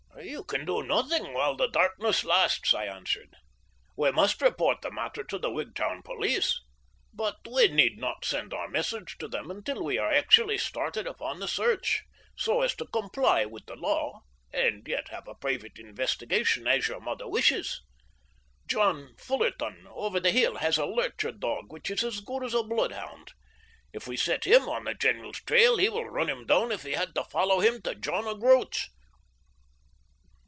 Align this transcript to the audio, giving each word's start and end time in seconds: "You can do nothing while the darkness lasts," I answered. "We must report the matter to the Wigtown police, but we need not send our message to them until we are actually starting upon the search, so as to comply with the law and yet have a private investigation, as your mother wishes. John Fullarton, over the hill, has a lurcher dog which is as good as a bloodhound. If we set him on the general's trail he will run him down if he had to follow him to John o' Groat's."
"You 0.23 0.43
can 0.43 0.65
do 0.65 0.83
nothing 0.83 1.33
while 1.33 1.55
the 1.55 1.67
darkness 1.67 2.23
lasts," 2.23 2.75
I 2.75 2.85
answered. 2.85 3.35
"We 3.97 4.11
must 4.11 4.39
report 4.39 4.81
the 4.83 4.91
matter 4.91 5.23
to 5.23 5.39
the 5.39 5.49
Wigtown 5.49 6.03
police, 6.03 6.61
but 7.11 7.37
we 7.51 7.67
need 7.69 7.97
not 7.97 8.23
send 8.23 8.53
our 8.53 8.67
message 8.67 9.17
to 9.17 9.27
them 9.27 9.49
until 9.49 9.83
we 9.83 9.97
are 9.97 10.11
actually 10.11 10.59
starting 10.59 11.07
upon 11.07 11.39
the 11.39 11.47
search, 11.47 12.03
so 12.37 12.61
as 12.61 12.75
to 12.75 12.85
comply 12.85 13.45
with 13.45 13.65
the 13.65 13.75
law 13.75 14.21
and 14.53 14.87
yet 14.87 15.07
have 15.09 15.27
a 15.27 15.33
private 15.33 15.79
investigation, 15.79 16.67
as 16.67 16.87
your 16.87 16.99
mother 17.01 17.27
wishes. 17.27 17.81
John 18.67 19.15
Fullarton, 19.17 19.87
over 19.87 20.19
the 20.19 20.31
hill, 20.31 20.57
has 20.57 20.77
a 20.77 20.85
lurcher 20.85 21.31
dog 21.31 21.71
which 21.73 21.89
is 21.89 22.03
as 22.03 22.19
good 22.21 22.43
as 22.43 22.53
a 22.53 22.61
bloodhound. 22.61 23.31
If 23.91 24.05
we 24.07 24.17
set 24.17 24.43
him 24.45 24.69
on 24.69 24.83
the 24.83 24.93
general's 24.93 25.39
trail 25.41 25.77
he 25.79 25.89
will 25.89 26.07
run 26.07 26.29
him 26.29 26.45
down 26.45 26.71
if 26.71 26.83
he 26.83 26.91
had 26.91 27.15
to 27.15 27.23
follow 27.23 27.59
him 27.59 27.81
to 27.81 27.95
John 27.95 28.25
o' 28.25 28.35
Groat's." 28.35 28.87